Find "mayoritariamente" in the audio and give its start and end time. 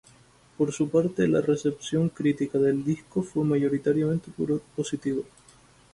3.43-4.31